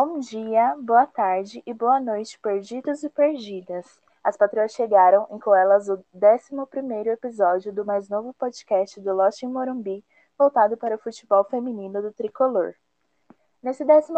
[0.00, 3.98] Bom dia, boa tarde e boa noite, perdidos e perdidas.
[4.22, 9.42] As patroas chegaram e com elas o 11 episódio do mais novo podcast do Lost
[9.42, 10.04] em Morumbi,
[10.38, 12.74] voltado para o futebol feminino do tricolor.
[13.60, 14.12] Nesse 11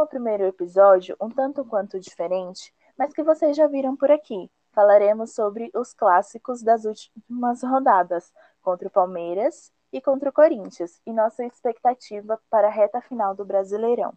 [0.47, 5.95] episódio, um tanto quanto diferente, mas que vocês já viram por aqui, falaremos sobre os
[5.95, 12.69] clássicos das últimas rodadas, contra o Palmeiras e contra o Corinthians, e nossa expectativa para
[12.69, 14.13] a reta final do Brasileirão.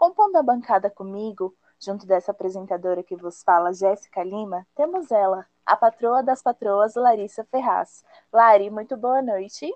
[0.00, 5.76] Compondo a bancada comigo, junto dessa apresentadora que vos fala, Jéssica Lima, temos ela, a
[5.76, 8.02] patroa das patroas, Larissa Ferraz.
[8.32, 9.70] Lari, muito boa noite.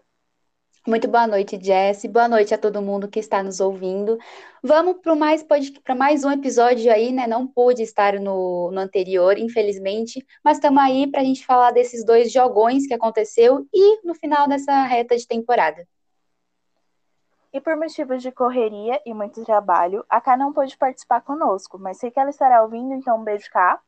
[0.86, 2.06] Muito boa noite, Jess.
[2.06, 4.16] Boa noite a todo mundo que está nos ouvindo.
[4.62, 5.44] Vamos para mais,
[5.94, 7.26] mais um episódio aí, né?
[7.26, 12.02] Não pude estar no, no anterior, infelizmente, mas estamos aí para a gente falar desses
[12.02, 15.86] dois jogões que aconteceu e no final dessa reta de temporada.
[17.54, 21.98] E por motivos de correria e muito trabalho, a Ká não pôde participar conosco, mas
[21.98, 23.80] sei que ela estará ouvindo, então um beijo, Ká.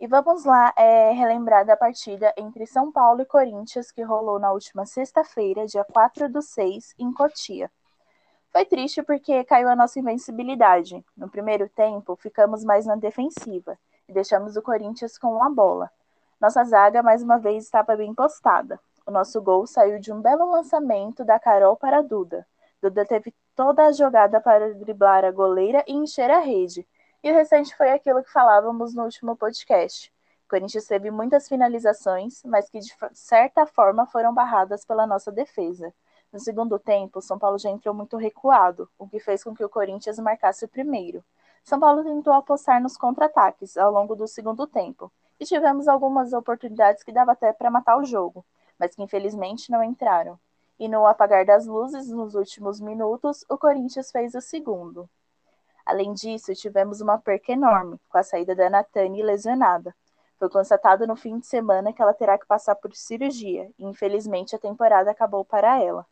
[0.00, 4.50] E vamos lá é, relembrar da partida entre São Paulo e Corinthians que rolou na
[4.52, 7.70] última sexta-feira, dia 4 do 6, em Cotia.
[8.50, 11.04] Foi triste porque caiu a nossa invencibilidade.
[11.14, 15.90] No primeiro tempo, ficamos mais na defensiva e deixamos o Corinthians com a bola.
[16.40, 18.80] Nossa zaga, mais uma vez, estava bem postada.
[19.04, 22.46] O nosso gol saiu de um belo lançamento da Carol para a Duda.
[22.82, 26.86] Duda teve toda a jogada para driblar a goleira e encher a rede
[27.22, 30.12] e o restante foi aquilo que falávamos no último podcast.
[30.48, 35.92] Corinthians teve muitas finalizações, mas que de certa forma foram barradas pela nossa defesa.
[36.32, 39.68] No segundo tempo, São Paulo já entrou muito recuado, o que fez com que o
[39.68, 41.24] Corinthians marcasse o primeiro.
[41.64, 47.02] São Paulo tentou apostar nos contra-ataques ao longo do segundo tempo, e tivemos algumas oportunidades
[47.02, 48.44] que dava até para matar o jogo,
[48.78, 50.38] mas que infelizmente não entraram.
[50.78, 55.08] E no apagar das luzes, nos últimos minutos, o Corinthians fez o segundo.
[55.84, 59.94] Além disso, tivemos uma perca enorme com a saída da Natane lesionada.
[60.38, 64.54] Foi constatado no fim de semana que ela terá que passar por cirurgia e, infelizmente,
[64.54, 66.06] a temporada acabou para ela.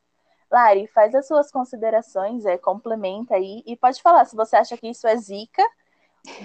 [0.50, 4.88] Lari, faz as suas considerações, é, complementa aí e pode falar se você acha que
[4.88, 5.62] isso é zica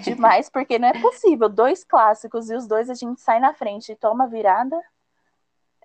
[0.02, 1.48] demais, porque não é possível.
[1.48, 4.80] Dois clássicos e os dois a gente sai na frente e toma virada.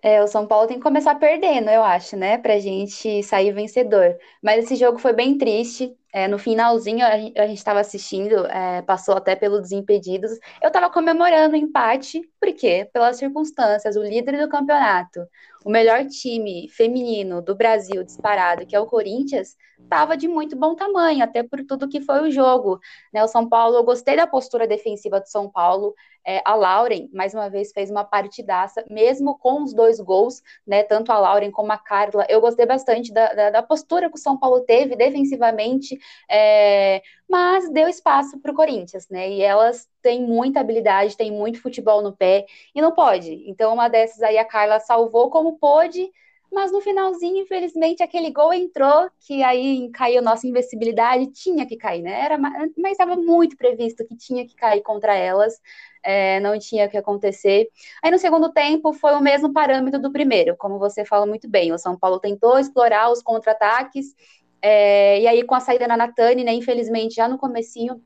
[0.01, 2.37] É, o São Paulo tem que começar perdendo, eu acho, né?
[2.37, 4.17] Pra gente sair vencedor.
[4.41, 5.95] Mas esse jogo foi bem triste.
[6.13, 10.31] É, no finalzinho, a gente estava assistindo, é, passou até pelo Desimpedidos.
[10.61, 12.89] Eu estava comemorando o empate, por quê?
[12.93, 15.27] Pelas circunstâncias, o líder do campeonato,
[15.65, 19.55] o melhor time feminino do Brasil disparado, que é o Corinthians,
[19.87, 22.79] estava de muito bom tamanho, até por tudo que foi o jogo.
[23.11, 23.23] Né?
[23.23, 25.95] O São Paulo, eu gostei da postura defensiva do São Paulo.
[26.29, 30.83] É, a Lauren, mais uma vez, fez uma partidaça, mesmo com os dois gols, né?
[30.83, 32.25] Tanto a Lauren como a Carla.
[32.27, 35.97] Eu gostei bastante da, da, da postura que o São Paulo teve defensivamente,
[36.29, 39.29] é, mas deu espaço para o Corinthians, né?
[39.29, 42.45] E elas têm muita habilidade, têm muito futebol no pé,
[42.75, 43.49] e não pode.
[43.49, 46.11] Então, uma dessas aí a Carla salvou como pôde
[46.51, 52.01] mas no finalzinho, infelizmente, aquele gol entrou, que aí caiu nossa invencibilidade, tinha que cair,
[52.01, 52.25] né?
[52.25, 55.59] Era, mas estava muito previsto que tinha que cair contra elas,
[56.03, 57.69] é, não tinha que acontecer.
[58.01, 61.71] Aí no segundo tempo foi o mesmo parâmetro do primeiro, como você fala muito bem.
[61.73, 64.15] O São Paulo tentou explorar os contra-ataques,
[64.61, 66.53] é, e aí com a saída da Natane, né?
[66.53, 68.01] Infelizmente, já no comecinho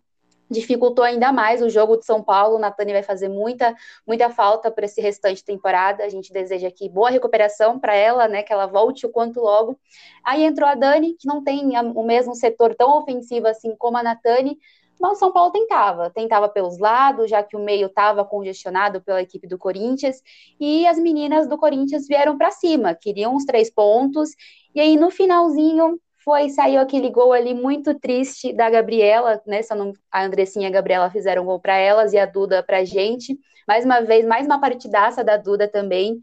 [0.52, 2.60] dificultou ainda mais o jogo de São Paulo.
[2.60, 3.74] Natani vai fazer muita,
[4.06, 6.04] muita falta para esse restante temporada.
[6.04, 8.44] A gente deseja aqui boa recuperação para ela, né?
[8.44, 9.80] Que ela volte o quanto logo.
[10.24, 14.04] Aí entrou a Dani, que não tem o mesmo setor tão ofensivo assim como a
[14.04, 14.60] Natani,
[15.00, 19.20] mas o São Paulo tentava, tentava pelos lados, já que o meio estava congestionado pela
[19.20, 20.22] equipe do Corinthians,
[20.60, 24.30] e as meninas do Corinthians vieram para cima, queriam os três pontos,
[24.76, 29.62] e aí no finalzinho foi, saiu aquele gol ali muito triste da Gabriela, né?
[29.62, 32.78] Só não, a Andressinha e a Gabriela fizeram gol para elas e a Duda para
[32.80, 33.38] a gente.
[33.68, 36.22] Mais uma vez, mais uma partidaça da Duda também.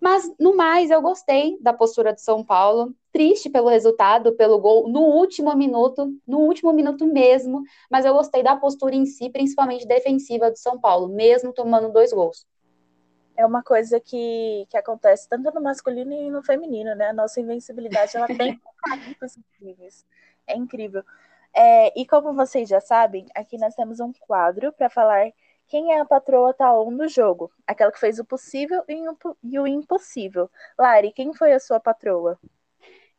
[0.00, 2.94] Mas, no mais, eu gostei da postura do São Paulo.
[3.12, 7.62] Triste pelo resultado, pelo gol no último minuto, no último minuto mesmo.
[7.90, 12.12] Mas eu gostei da postura em si, principalmente defensiva do São Paulo, mesmo tomando dois
[12.12, 12.46] gols
[13.36, 17.08] é uma coisa que, que acontece tanto no masculino e no feminino, né?
[17.08, 20.04] A nossa invencibilidade ela tem talentos incríveis.
[20.46, 21.02] É incrível.
[21.54, 25.32] É, e como vocês já sabem, aqui nós temos um quadro para falar
[25.66, 27.50] quem é a patroa tal do jogo.
[27.66, 30.50] Aquela que fez o possível e o impossível.
[30.78, 32.38] Lari, quem foi a sua patroa?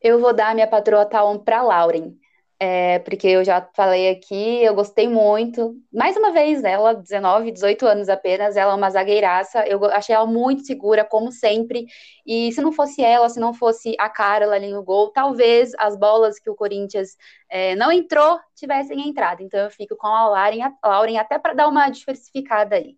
[0.00, 2.16] Eu vou dar a minha patroa tal para Lauren.
[2.60, 5.76] É, porque eu já falei aqui, eu gostei muito.
[5.92, 9.64] Mais uma vez, ela, 19, 18 anos apenas, ela é uma zagueiraça.
[9.66, 11.86] Eu achei ela muito segura, como sempre.
[12.26, 15.96] E se não fosse ela, se não fosse a Carla ali no gol, talvez as
[15.96, 17.16] bolas que o Corinthians
[17.48, 19.40] é, não entrou tivessem entrado.
[19.40, 22.96] Então eu fico com a Lauren, a Lauren até para dar uma diversificada aí.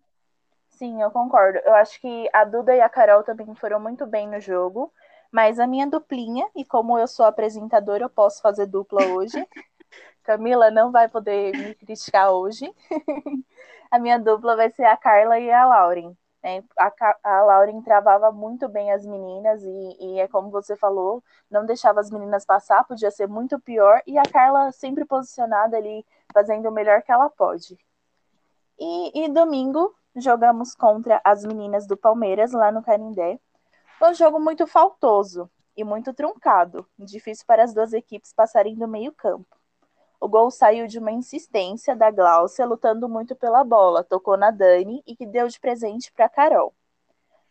[0.69, 1.59] Sim, eu concordo.
[1.59, 4.91] Eu acho que a Duda e a Carol também foram muito bem no jogo.
[5.31, 9.47] Mas a minha duplinha, e como eu sou apresentadora, eu posso fazer dupla hoje.
[10.23, 12.73] Camila não vai poder me criticar hoje.
[13.89, 16.15] a minha dupla vai ser a Carla e a Lauren.
[16.43, 16.91] É, a,
[17.23, 21.99] a Lauren travava muito bem as meninas e, e, é como você falou, não deixava
[21.99, 26.71] as meninas passar, podia ser muito pior, e a Carla sempre posicionada ali, fazendo o
[26.71, 27.77] melhor que ela pode.
[28.79, 33.39] E, e domingo jogamos contra as meninas do Palmeiras lá no Canindé.
[34.01, 38.87] Foi um jogo muito faltoso e muito truncado, difícil para as duas equipes passarem do
[38.87, 39.55] meio-campo.
[40.19, 45.03] O gol saiu de uma insistência da Glaucia lutando muito pela bola, tocou na Dani
[45.05, 46.73] e que deu de presente para Carol.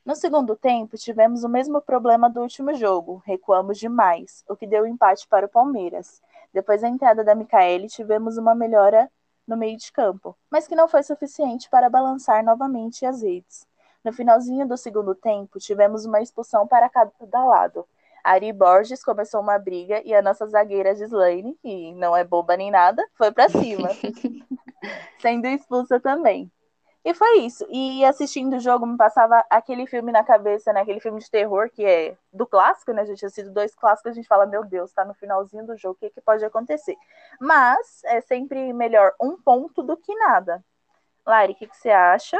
[0.04, 4.84] No segundo tempo, tivemos o mesmo problema do último jogo, recuamos demais, o que deu
[4.84, 6.20] empate para o Palmeiras.
[6.52, 9.08] Depois da entrada da Micaele, tivemos uma melhora
[9.46, 13.69] no meio de campo, mas que não foi suficiente para balançar novamente as redes.
[14.04, 17.86] No finalzinho do segundo tempo, tivemos uma expulsão para cada lado.
[18.24, 22.70] Ari Borges começou uma briga e a nossa zagueira Gislaine, que não é boba nem
[22.70, 23.88] nada, foi para cima,
[25.20, 26.50] sendo expulsa também.
[27.02, 27.66] E foi isso.
[27.70, 30.82] E assistindo o jogo me passava aquele filme na cabeça, né?
[30.82, 33.02] Aquele filme de terror que é do clássico, né?
[33.02, 35.76] A gente tinha sido dois clássicos, a gente fala, meu Deus, tá no finalzinho do
[35.78, 36.96] jogo, o que, que pode acontecer?
[37.40, 40.62] Mas é sempre melhor um ponto do que nada.
[41.26, 42.38] Lari, o que, que você acha?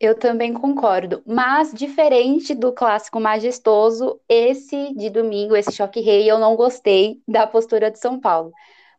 [0.00, 6.38] Eu também concordo, mas diferente do clássico majestoso, esse de domingo, esse choque rei, eu
[6.38, 8.50] não gostei da postura de São Paulo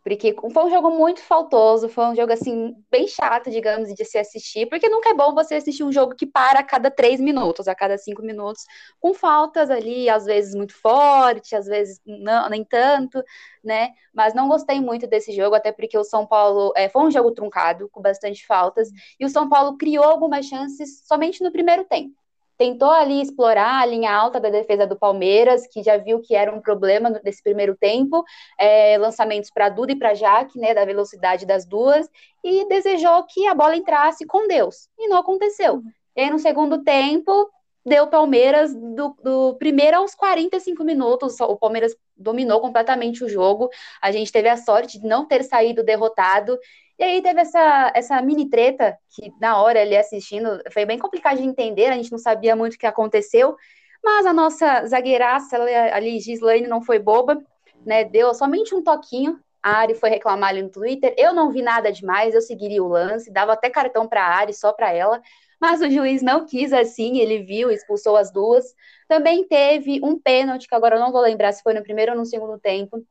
[0.04, 4.18] porque foi um jogo muito faltoso, foi um jogo assim bem chato, digamos, de se
[4.18, 7.68] assistir, porque nunca é bom você assistir um jogo que para a cada três minutos,
[7.68, 8.64] a cada cinco minutos,
[9.00, 13.24] com faltas ali, às vezes muito forte, às vezes não, nem tanto,
[13.64, 13.92] né?
[14.14, 17.32] Mas não gostei muito desse jogo, até porque o São Paulo é, foi um jogo
[17.32, 18.90] truncado, com bastante faltas,
[19.20, 22.21] e o São Paulo criou algumas chances somente no primeiro tempo
[22.62, 26.54] tentou ali explorar a linha alta da defesa do Palmeiras, que já viu que era
[26.56, 28.24] um problema nesse primeiro tempo,
[28.56, 32.08] é, lançamentos para Duda e para Jaque, né, da velocidade das duas,
[32.44, 35.82] e desejou que a bola entrasse com Deus, e não aconteceu.
[36.16, 37.50] E aí, no segundo tempo,
[37.84, 41.40] deu Palmeiras do, do, primeiro aos 45 minutos.
[41.40, 43.70] O Palmeiras dominou completamente o jogo.
[44.00, 46.60] A gente teve a sorte de não ter saído derrotado.
[47.02, 51.38] E aí teve essa, essa mini treta, que na hora ali assistindo, foi bem complicado
[51.38, 53.56] de entender, a gente não sabia muito o que aconteceu,
[54.04, 55.58] mas a nossa zagueiraça
[55.92, 57.44] ali, Gislaine, não foi boba,
[57.84, 58.04] né?
[58.04, 59.40] Deu somente um toquinho.
[59.64, 61.16] A Ari foi reclamar ali no Twitter.
[61.18, 64.54] Eu não vi nada demais, eu seguiria o lance, dava até cartão para a Ari,
[64.54, 65.20] só para ela.
[65.60, 68.76] Mas o juiz não quis assim, ele viu, expulsou as duas.
[69.08, 72.18] Também teve um pênalti, que agora eu não vou lembrar se foi no primeiro ou
[72.20, 73.04] no segundo tempo,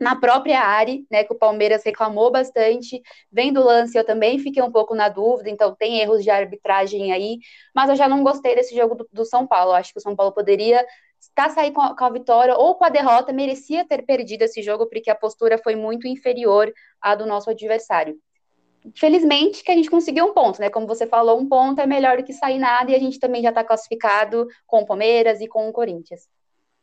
[0.00, 4.62] na própria área, né, que o Palmeiras reclamou bastante, vendo o lance eu também fiquei
[4.62, 7.38] um pouco na dúvida, então tem erros de arbitragem aí,
[7.74, 10.16] mas eu já não gostei desse jogo do, do São Paulo, acho que o São
[10.16, 10.84] Paulo poderia
[11.20, 14.62] estar sair com a, com a, vitória ou com a derrota, merecia ter perdido esse
[14.62, 18.18] jogo, porque a postura foi muito inferior à do nosso adversário.
[18.94, 20.70] Felizmente que a gente conseguiu um ponto, né?
[20.70, 23.42] Como você falou, um ponto é melhor do que sair nada, e a gente também
[23.42, 26.26] já está classificado com o Palmeiras e com o Corinthians.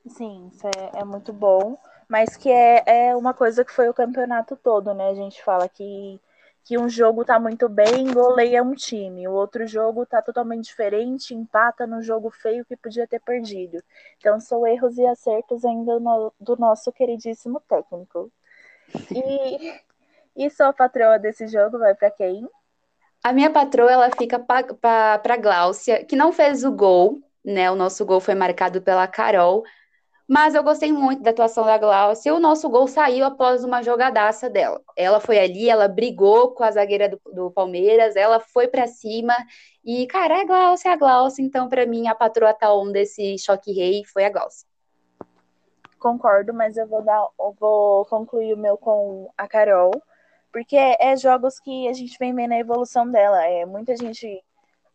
[0.07, 1.75] Sim, isso é, é muito bom
[2.07, 5.09] mas que é, é uma coisa que foi o campeonato todo, né?
[5.09, 6.19] A gente fala que,
[6.63, 11.35] que um jogo tá muito bem, goleia um time, o outro jogo tá totalmente diferente,
[11.35, 13.83] empata no jogo feio que podia ter perdido.
[14.17, 18.31] Então são erros e acertos ainda no, do nosso queridíssimo técnico.
[19.11, 19.81] E,
[20.35, 22.47] e sua patroa desse jogo vai para quem?
[23.23, 27.69] A minha patroa ela fica para Gláucia, que não fez o gol, né?
[27.69, 29.63] O nosso gol foi marcado pela Carol,
[30.27, 32.35] mas eu gostei muito da atuação da Glaucia.
[32.35, 34.81] O nosso gol saiu após uma jogadaça dela.
[34.95, 39.33] Ela foi ali, ela brigou com a zagueira do, do Palmeiras, ela foi para cima.
[39.85, 41.45] E, cara, é a Glaucia, é a Glaucia.
[41.45, 44.67] Então, para mim, a patroa tá on desse choque rei foi a Glaucia.
[45.97, 49.91] Concordo, mas eu vou dar, eu vou concluir o meu com a Carol,
[50.51, 53.43] porque é jogos que a gente vem vendo a evolução dela.
[53.45, 54.43] É muita gente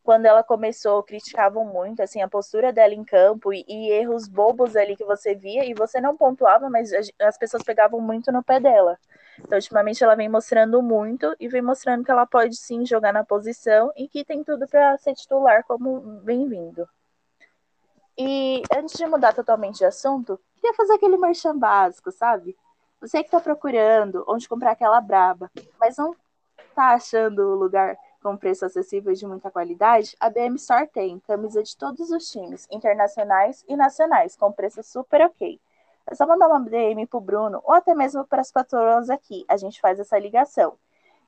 [0.03, 4.77] quando ela começou, criticavam muito assim a postura dela em campo e, e, erros bobos
[4.77, 6.91] ali que você via e você não pontuava, mas
[7.21, 8.99] as pessoas pegavam muito no pé dela.
[9.39, 13.25] Então, ultimamente ela vem mostrando muito e vem mostrando que ela pode sim jogar na
[13.25, 16.89] posição e que tem tudo para ser titular como vem vindo.
[18.19, 22.57] E antes de mudar totalmente de assunto, queria fazer aquele merchan básico, sabe?
[23.01, 26.15] Você que está procurando onde comprar aquela braba, mas não
[26.69, 31.19] está achando o lugar com preço acessível e de muita qualidade, a BM Store tem
[31.21, 35.61] camisa de todos os times, internacionais e nacionais, com preço super ok.
[36.07, 39.57] É só mandar uma DM pro Bruno, ou até mesmo para as patroas aqui, a
[39.57, 40.75] gente faz essa ligação.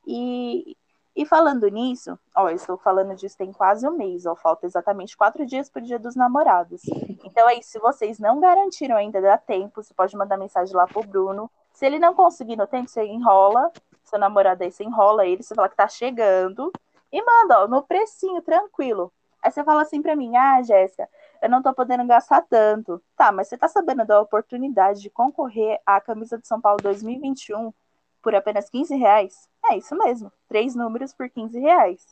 [0.06, 0.76] E,
[1.14, 5.16] e falando nisso, ó, eu estou falando disso tem quase um mês, ó, falta exatamente
[5.16, 6.82] quatro dias para o dia dos namorados.
[7.24, 11.02] Então aí, se vocês não garantiram ainda, dá tempo, você pode mandar mensagem lá pro
[11.02, 11.50] Bruno.
[11.72, 13.72] Se ele não conseguir no tempo, você enrola,
[14.04, 16.72] seu namorado aí, você enrola ele, você fala que tá chegando,
[17.14, 19.12] e manda, ó, no precinho, tranquilo.
[19.40, 21.08] Aí você fala assim pra mim, ah, Jéssica,
[21.40, 23.00] eu não tô podendo gastar tanto.
[23.16, 27.72] Tá, mas você tá sabendo da oportunidade de concorrer à camisa de São Paulo 2021
[28.20, 29.48] por apenas 15 reais?
[29.64, 32.04] É isso mesmo, três números por 15 reais.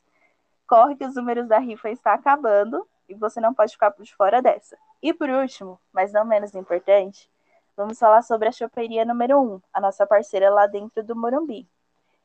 [0.68, 4.40] Corre que os números da rifa está acabando e você não pode ficar de fora
[4.40, 4.78] dessa.
[5.02, 7.28] E por último, mas não menos importante,
[7.76, 11.68] vamos falar sobre a choperia número 1, a nossa parceira lá dentro do Morumbi.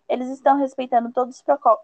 [0.08, 1.44] Eles estão respeitando todos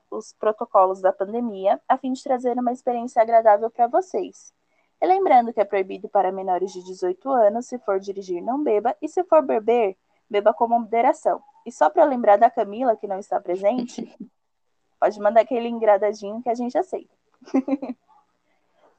[0.09, 4.53] os protocolos da pandemia a fim de trazer uma experiência agradável para vocês.
[5.01, 8.95] E lembrando que é proibido para menores de 18 anos, se for dirigir, não beba,
[9.01, 9.97] e se for beber,
[10.29, 11.41] beba com moderação.
[11.65, 14.09] E só para lembrar da Camila, que não está presente,
[14.97, 17.13] pode mandar aquele engradadinho que a gente aceita.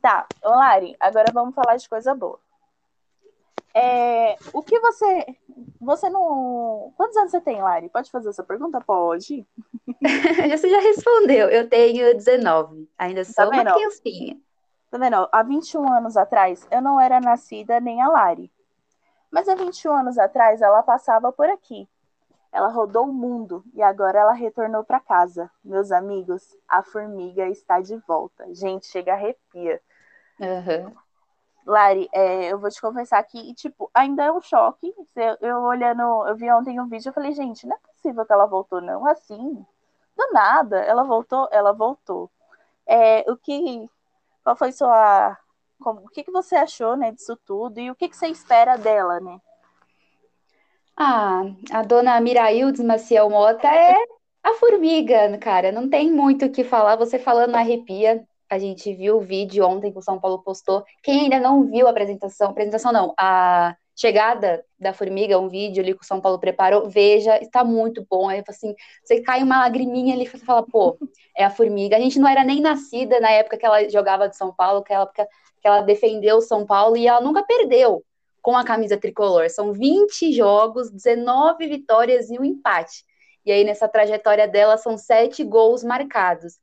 [0.03, 2.39] tá, Lari, agora vamos falar de coisa boa.
[3.75, 5.37] É, o que você.
[5.81, 6.93] Você não.
[6.97, 7.89] Quantos anos você tem, Lari?
[7.89, 8.81] Pode fazer essa pergunta?
[8.81, 9.45] Pode.
[10.49, 11.49] você já respondeu.
[11.49, 12.89] Eu tenho 19.
[12.97, 14.39] Ainda tá sou tá uma criancinha.
[14.91, 15.29] Tá vendo?
[15.33, 18.49] Há 21 anos atrás, eu não era nascida nem a Lari.
[19.29, 21.89] Mas há 21 anos atrás, ela passava por aqui.
[22.53, 25.51] Ela rodou o mundo e agora ela retornou para casa.
[25.65, 28.47] Meus amigos, a formiga está de volta.
[28.55, 29.81] Gente, chega arrepia.
[30.39, 30.95] Uhum.
[31.67, 34.95] Lari, é, eu vou te confessar que, tipo, ainda é um choque.
[35.17, 38.33] Eu, eu olhando, eu vi ontem um vídeo, eu falei, gente, não é possível que
[38.33, 39.07] ela voltou, não.
[39.07, 39.65] Assim,
[40.17, 42.31] do nada, ela voltou, ela voltou.
[42.87, 43.89] É, o que,
[44.43, 45.39] qual foi sua,
[45.81, 48.77] como, o que, que você achou, né, disso tudo e o que, que você espera
[48.77, 49.41] dela, né?
[50.97, 51.43] Ah,
[51.73, 53.97] a dona Miraildes Maciel Mota é
[54.43, 55.73] a formiga, cara.
[55.73, 56.97] Não tem muito o que falar.
[56.97, 58.25] Você falando arrepia.
[58.55, 60.85] A gente viu o vídeo ontem que o São Paulo postou.
[61.03, 65.93] Quem ainda não viu a apresentação, apresentação não, a chegada da formiga, um vídeo ali
[65.93, 68.29] que o São Paulo preparou, veja, está muito bom.
[68.29, 70.97] Aí assim, você cai uma lagriminha ali e fala, pô,
[71.37, 71.97] é a formiga.
[71.97, 74.93] A gente não era nem nascida na época que ela jogava de São Paulo, que
[74.93, 75.27] época
[75.61, 78.05] que ela defendeu o São Paulo e ela nunca perdeu
[78.41, 79.51] com a camisa tricolor.
[79.51, 83.05] São 20 jogos, 19 vitórias e um empate.
[83.45, 86.55] E aí, nessa trajetória dela, são sete gols marcados.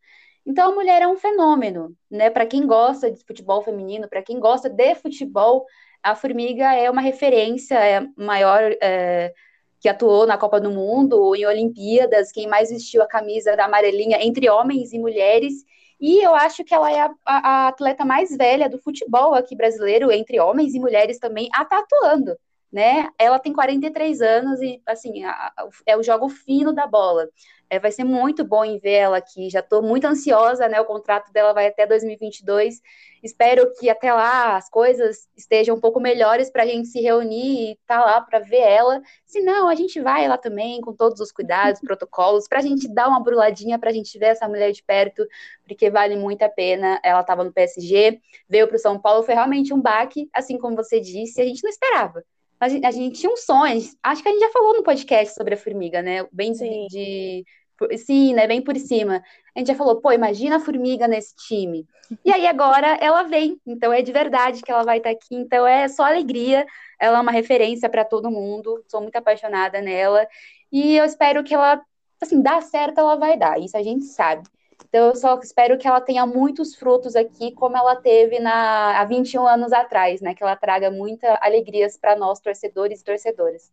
[0.45, 2.29] Então a mulher é um fenômeno, né?
[2.29, 5.65] Para quem gosta de futebol feminino, para quem gosta de futebol,
[6.01, 9.33] a Formiga é uma referência, é maior é,
[9.79, 14.17] que atuou na Copa do Mundo, em Olimpíadas, quem mais vestiu a camisa da amarelinha
[14.21, 15.53] entre homens e mulheres.
[15.99, 20.11] E eu acho que ela é a, a, atleta mais velha do futebol aqui brasileiro,
[20.11, 22.35] entre homens e mulheres também, a tá atuando
[22.71, 23.09] né?
[23.17, 27.27] Ela tem 43 anos e, assim, a, a, é o jogo fino da bola.
[27.69, 29.49] É, vai ser muito bom em ver ela aqui.
[29.49, 30.79] Já estou muito ansiosa, né?
[30.81, 32.81] O contrato dela vai até 2022.
[33.23, 37.69] Espero que até lá as coisas estejam um pouco melhores para a gente se reunir
[37.69, 39.01] e estar tá lá para ver ela.
[39.25, 42.87] Se não, a gente vai lá também com todos os cuidados, protocolos, para a gente
[42.93, 45.25] dar uma bruladinha, para a gente ver essa mulher de perto,
[45.65, 46.99] porque vale muito a pena.
[47.03, 50.75] Ela estava no PSG, veio para o São Paulo, foi realmente um baque, assim como
[50.75, 52.23] você disse, a gente não esperava
[52.61, 55.33] a gente, a gente tinha um sonho, acho que a gente já falou no podcast
[55.33, 56.27] sobre a formiga, né?
[56.31, 56.85] Bem sim.
[56.87, 57.43] de,
[57.89, 58.45] de sim, né?
[58.45, 59.23] Bem por cima.
[59.55, 61.87] A gente já falou, pô, imagina a formiga nesse time.
[62.23, 65.65] E aí agora ela vem, então é de verdade que ela vai estar aqui, então
[65.65, 66.63] é só alegria.
[66.99, 70.27] Ela é uma referência para todo mundo, sou muito apaixonada nela
[70.71, 71.81] e eu espero que ela,
[72.21, 73.59] assim, dá certo, ela vai dar.
[73.59, 74.43] Isso a gente sabe.
[74.87, 79.05] Então, eu só espero que ela tenha muitos frutos aqui, como ela teve na, há
[79.05, 80.35] 21 anos atrás, né?
[80.35, 83.71] Que ela traga muitas alegrias para nós, torcedores e torcedoras.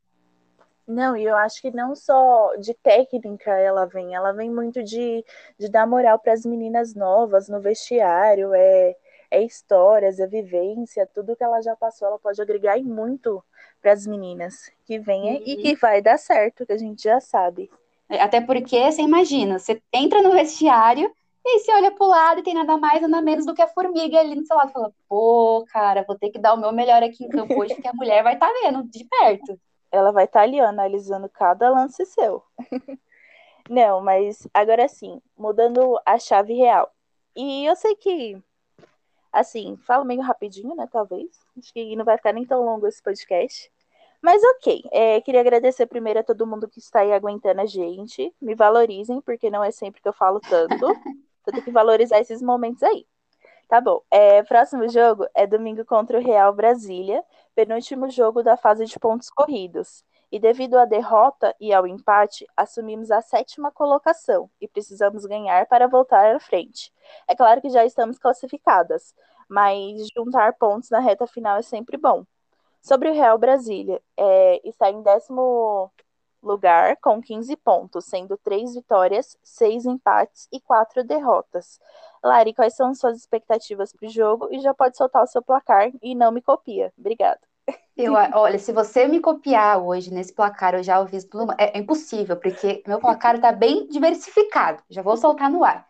[0.88, 5.22] Não, e eu acho que não só de técnica ela vem, ela vem muito de,
[5.58, 8.96] de dar moral para as meninas novas no vestiário, é,
[9.30, 13.44] é histórias, é vivência, tudo que ela já passou, ela pode agregar muito
[13.82, 15.42] para as meninas que vêm uhum.
[15.44, 17.70] e que vai dar certo, que a gente já sabe.
[18.08, 21.12] Até porque, você imagina, você entra no vestiário
[21.44, 24.18] e você olha pro lado e tem nada mais, nada menos do que a formiga
[24.18, 24.72] ali no seu lado.
[24.72, 27.88] Fala, pô, cara, vou ter que dar o meu melhor aqui em campo hoje, porque
[27.88, 29.60] a mulher vai estar tá vendo de perto.
[29.90, 32.42] Ela vai estar tá ali, analisando cada lance seu.
[33.68, 36.90] Não, mas agora sim, mudando a chave real.
[37.36, 38.42] E eu sei que,
[39.30, 41.28] assim, falo meio rapidinho, né, talvez.
[41.58, 43.70] Acho que não vai ficar nem tão longo esse podcast.
[44.22, 48.34] Mas ok, é, queria agradecer primeiro a todo mundo que está aí aguentando a gente.
[48.40, 50.74] Me valorizem, porque não é sempre que eu falo tanto.
[51.42, 53.06] então tem que valorizar esses momentos aí.
[53.68, 54.02] Tá bom.
[54.10, 57.22] É, próximo jogo é domingo contra o Real Brasília,
[57.54, 60.04] penúltimo jogo da fase de pontos corridos.
[60.32, 65.86] E devido à derrota e ao empate, assumimos a sétima colocação e precisamos ganhar para
[65.86, 66.92] voltar à frente.
[67.26, 69.14] É claro que já estamos classificadas,
[69.48, 72.24] mas juntar pontos na reta final é sempre bom.
[72.82, 75.90] Sobre o Real Brasília, é, está em décimo
[76.42, 81.80] lugar com 15 pontos, sendo três vitórias, seis empates e quatro derrotas.
[82.22, 84.48] Lari, quais são suas expectativas para o jogo?
[84.50, 86.92] E já pode soltar o seu placar e não me copia.
[86.98, 87.40] Obrigada.
[87.96, 91.18] Eu, olha, se você me copiar hoje nesse placar, eu já ouvi.
[91.58, 94.82] É, é impossível, porque meu placar está bem diversificado.
[94.88, 95.87] Já vou soltar no ar.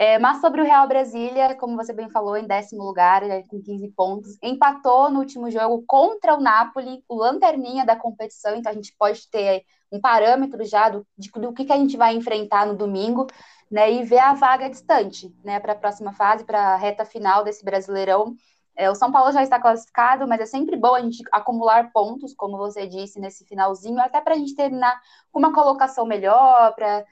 [0.00, 3.86] É, mas sobre o Real Brasília, como você bem falou, em décimo lugar, com 15
[3.88, 8.94] pontos, empatou no último jogo contra o Napoli, o lanterninha da competição, então a gente
[8.98, 12.74] pode ter um parâmetro já do, de, do que, que a gente vai enfrentar no
[12.74, 13.26] domingo,
[13.70, 17.44] né, e ver a vaga distante, né, para a próxima fase, para a reta final
[17.44, 18.34] desse Brasileirão.
[18.74, 22.32] É, o São Paulo já está classificado, mas é sempre bom a gente acumular pontos,
[22.34, 24.98] como você disse, nesse finalzinho, até para a gente terminar
[25.30, 27.04] com uma colocação melhor, para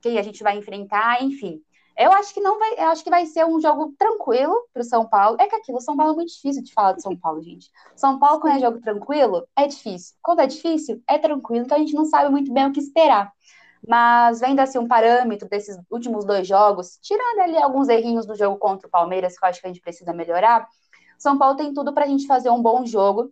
[0.00, 1.60] quem a gente vai enfrentar, enfim.
[2.00, 4.84] Eu acho que não vai, eu acho que vai ser um jogo tranquilo para o
[4.84, 5.36] São Paulo.
[5.38, 7.70] É que aquilo, São Paulo é muito difícil de falar de São Paulo, gente.
[7.94, 10.16] São Paulo, quando é jogo tranquilo, é difícil.
[10.22, 11.66] Quando é difícil, é tranquilo.
[11.66, 13.30] Então a gente não sabe muito bem o que esperar.
[13.86, 18.56] Mas vendo assim um parâmetro desses últimos dois jogos, tirando ali alguns errinhos do jogo
[18.56, 20.66] contra o Palmeiras, que eu acho que a gente precisa melhorar,
[21.18, 23.30] São Paulo tem tudo para a gente fazer um bom jogo.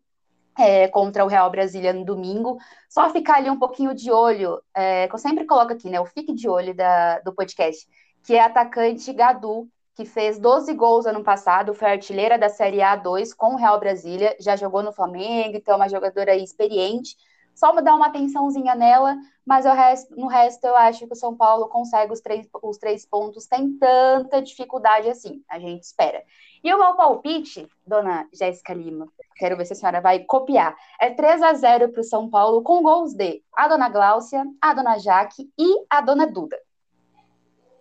[0.60, 2.58] É, contra o Real Brasília no domingo.
[2.90, 6.00] Só ficar ali um pouquinho de olho, é, que eu sempre coloco aqui, né?
[6.00, 7.86] O fique de olho da, do podcast
[8.28, 9.66] que é atacante Gadu,
[9.96, 14.36] que fez 12 gols ano passado, foi artilheira da Série A2 com o Real Brasília,
[14.38, 17.16] já jogou no Flamengo, então é uma jogadora experiente.
[17.54, 19.16] Só dar uma atençãozinha nela,
[19.46, 23.06] mas resto, no resto eu acho que o São Paulo consegue os três, os três
[23.06, 26.22] pontos sem tanta dificuldade assim, a gente espera.
[26.62, 31.08] E o meu palpite, dona Jéssica Lima, quero ver se a senhora vai copiar, é
[31.08, 34.98] 3 a 0 para o São Paulo, com gols de a dona Gláucia, a dona
[34.98, 36.58] Jaque e a dona Duda.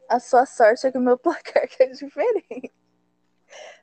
[0.10, 2.74] A sua sorte é que o meu placar é diferente.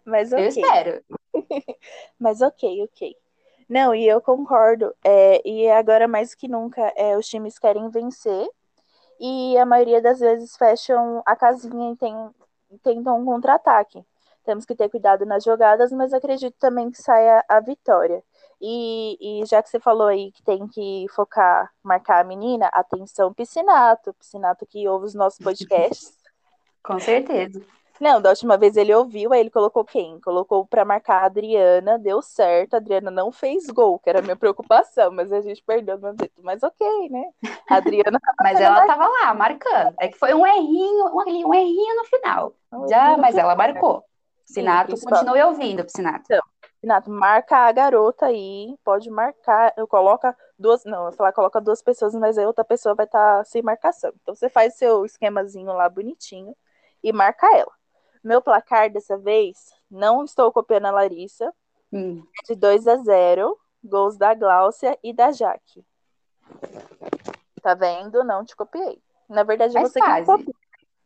[0.05, 0.45] Mas ok.
[0.45, 1.05] Eu espero.
[2.19, 3.17] Mas ok, ok.
[3.69, 4.95] Não, e eu concordo.
[5.03, 8.49] É, e agora mais que nunca, é, os times querem vencer.
[9.19, 12.15] E a maioria das vezes fecham a casinha e tem,
[12.83, 14.05] tentam um contra-ataque.
[14.45, 18.23] Temos que ter cuidado nas jogadas, mas acredito também que saia a vitória.
[18.67, 23.31] E, e, já que você falou aí que tem que focar, marcar a menina, atenção,
[23.31, 26.17] Piscinato, Piscinato que ouve os nossos podcasts.
[26.83, 27.61] Com certeza.
[28.01, 30.19] Não, da última vez ele ouviu, aí ele colocou quem?
[30.21, 34.23] Colocou para marcar a Adriana, deu certo, a Adriana não fez gol, que era a
[34.23, 36.43] minha preocupação, mas a gente perdeu no jeito.
[36.43, 37.25] Mas ok, né?
[37.69, 39.95] A Adriana Mas ela estava lá, marcando.
[40.01, 42.55] É que foi um errinho, um, um errinho no final.
[42.73, 44.03] Um Já, mas ela marcou.
[44.47, 46.25] Sinato, continue ouvindo, Sinato.
[46.25, 46.43] Então,
[46.85, 51.81] Renato, marca a garota aí, pode marcar, eu coloca duas, não, eu falar coloca duas
[51.81, 54.13] pessoas, mas a outra pessoa vai estar tá sem marcação.
[54.21, 56.55] Então você faz seu esquemazinho lá bonitinho
[57.03, 57.73] e marca ela.
[58.23, 61.51] Meu placar dessa vez, não estou copiando a Larissa,
[61.91, 62.23] hum.
[62.47, 65.83] de 2 a 0, gols da Gláucia e da Jaque.
[67.63, 68.23] Tá vendo?
[68.23, 69.01] Não te copiei.
[69.27, 70.21] Na verdade, Mas você quase.
[70.21, 70.55] que copia.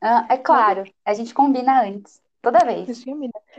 [0.01, 2.21] Ah, é claro, a gente combina antes.
[2.43, 3.05] Toda vez.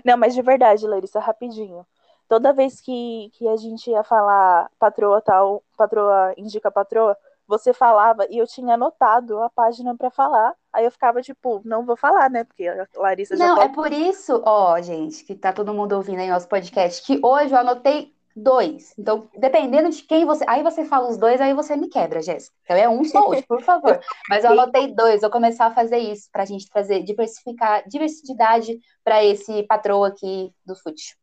[0.03, 1.86] Não, mas de verdade, Larissa, rapidinho
[2.29, 8.27] toda vez que, que a gente ia falar patroa tal, patroa indica patroa, você falava
[8.29, 10.53] e eu tinha anotado a página para falar.
[10.71, 12.43] Aí eu ficava tipo, não vou falar, né?
[12.43, 13.47] Porque a Larissa já.
[13.47, 13.71] Não, pode...
[13.71, 17.51] é por isso, ó, gente, que tá todo mundo ouvindo aí nosso podcast, que hoje
[17.51, 18.93] eu anotei dois.
[18.97, 20.45] Então, dependendo de quem você.
[20.47, 22.55] Aí você fala os dois, aí você me quebra, Jéssica.
[22.63, 23.99] Então é um só hoje, por favor.
[24.29, 29.25] Mas eu anotei dois, vou começar a fazer isso, pra gente fazer, diversificar, diversidade para
[29.25, 31.17] esse patroa aqui do fute.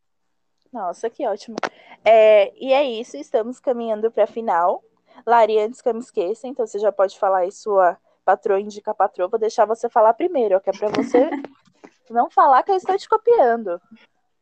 [0.76, 1.56] Nossa, que ótimo.
[2.04, 4.84] É, e é isso, estamos caminhando para a final.
[5.26, 8.92] Lari, antes que eu me esqueça, então você já pode falar aí sua patroa indica
[8.92, 9.26] patroa.
[9.26, 11.30] Vou deixar você falar primeiro, que é para você
[12.10, 13.80] não falar que eu estou te copiando.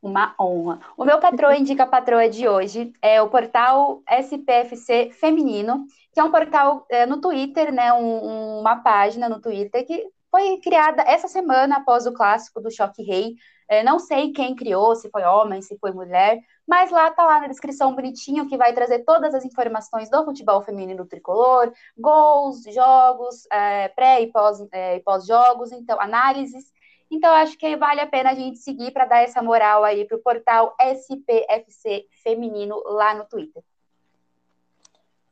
[0.03, 0.81] Uma honra.
[0.97, 6.33] O meu patroa indica patroa de hoje é o portal SPFC Feminino, que é um
[6.33, 7.93] portal é, no Twitter, né?
[7.93, 13.05] Um, uma página no Twitter que foi criada essa semana após o clássico do Choque
[13.05, 13.37] Rei.
[13.69, 17.41] É, não sei quem criou, se foi homem, se foi mulher, mas lá tá lá
[17.41, 23.47] na descrição bonitinho que vai trazer todas as informações do futebol feminino tricolor, gols, jogos,
[23.51, 26.73] é, pré e pós, é, pós-jogos, então análises.
[27.11, 30.19] Então acho que vale a pena a gente seguir para dar essa moral aí pro
[30.19, 33.63] portal SPFC feminino lá no Twitter.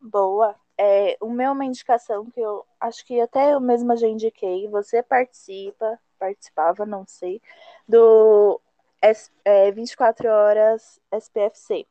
[0.00, 0.54] Boa.
[0.76, 4.68] É, o meu é uma indicação que eu acho que até eu mesma já indiquei.
[4.68, 7.40] Você participa, participava, não sei,
[7.92, 8.58] do
[9.44, 11.86] é, 24 horas SPFC.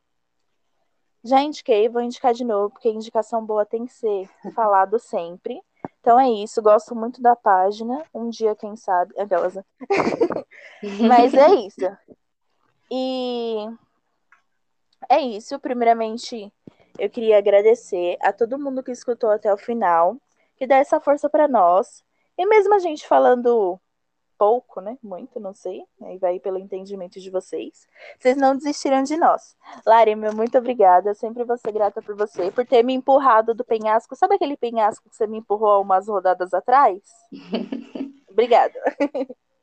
[1.24, 5.62] Já indiquei, vou indicar de novo, porque indicação boa tem que ser falado sempre.
[6.00, 8.04] Então é isso, gosto muito da página.
[8.12, 9.14] Um dia, quem sabe.
[9.18, 9.54] Aquelas.
[10.82, 11.06] Né?
[11.06, 11.96] Mas é isso.
[12.90, 13.68] E
[15.08, 15.60] é isso.
[15.60, 16.52] Primeiramente,
[16.98, 20.16] eu queria agradecer a todo mundo que escutou até o final,
[20.56, 22.02] que dá essa força para nós.
[22.36, 23.80] E mesmo a gente falando
[24.42, 24.98] pouco, né?
[25.00, 25.84] Muito, não sei.
[26.02, 27.86] Aí vai pelo entendimento de vocês.
[28.18, 29.56] Vocês não desistiram de nós.
[29.86, 31.14] Lari, meu muito obrigada.
[31.14, 34.16] Sempre vou ser grata por você, por ter me empurrado do penhasco.
[34.16, 37.00] Sabe aquele penhasco que você me empurrou há umas rodadas atrás?
[38.28, 38.74] obrigada.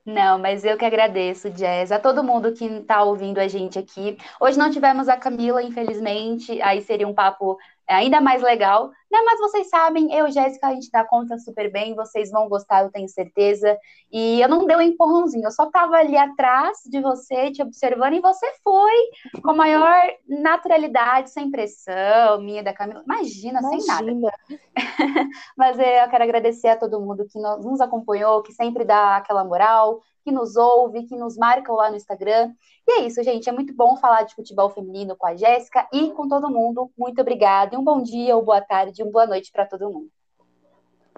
[0.05, 4.17] Não, mas eu que agradeço, Jazz, a todo mundo que está ouvindo a gente aqui.
[4.39, 9.19] Hoje não tivemos a Camila, infelizmente, aí seria um papo ainda mais legal, né?
[9.25, 12.83] Mas vocês sabem, eu e Jéssica, a gente dá conta super bem, vocês vão gostar,
[12.83, 13.77] eu tenho certeza.
[14.11, 18.13] E eu não dei um empurrãozinho, eu só tava ali atrás de você, te observando,
[18.13, 23.03] e você foi com a maior naturalidade, sem pressão, minha da Camila.
[23.03, 23.81] Imagina, Imagina.
[23.81, 24.33] sem nada.
[25.57, 30.01] Mas eu quero agradecer a todo mundo que nos acompanhou, que sempre dá aquela moral,
[30.23, 32.53] que nos ouve, que nos marca lá no Instagram.
[32.87, 33.49] E é isso, gente.
[33.49, 36.91] É muito bom falar de futebol feminino com a Jéssica e com todo mundo.
[36.97, 37.75] Muito obrigada.
[37.75, 40.09] E um bom dia, ou boa tarde, uma boa noite para todo mundo.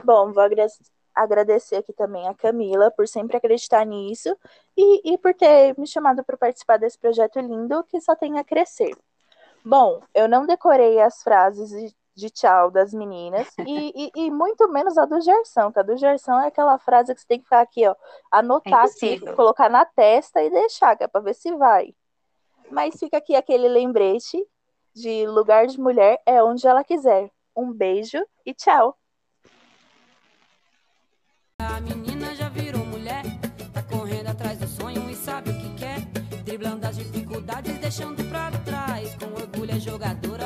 [0.03, 0.43] Bom, vou
[1.13, 4.35] agradecer aqui também a Camila por sempre acreditar nisso
[4.75, 8.43] e, e por ter me chamado para participar desse projeto lindo que só tem a
[8.43, 8.95] crescer.
[9.63, 14.97] Bom, eu não decorei as frases de tchau das meninas e, e, e, muito menos
[14.97, 17.61] a do Gerson, que a do Gerson é aquela frase que você tem que ficar
[17.61, 17.95] aqui, ó,
[18.29, 21.93] anotar é aqui, colocar na testa e deixar, que é pra ver se vai.
[22.69, 24.45] Mas fica aqui aquele lembrete
[24.93, 27.29] de lugar de mulher é onde ela quiser.
[27.55, 28.97] Um beijo e tchau.
[31.59, 33.23] A menina já virou mulher,
[33.73, 35.99] tá correndo atrás do sonho e sabe o que quer,
[36.43, 40.41] driblando as dificuldades, deixando pra trás, com orgulho é jogador